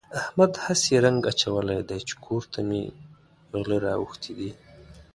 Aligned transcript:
احمد 0.19 0.51
هسې 0.65 0.93
رنګ 1.05 1.19
اچولی 1.31 1.79
دی 1.89 1.99
چې 2.07 2.13
کور 2.25 2.43
ته 2.51 2.59
مې 2.67 2.81
غله 3.59 3.77
راوښتي 3.85 4.31
دي. 4.39 4.51